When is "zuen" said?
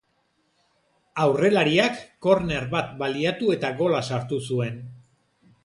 4.51-4.85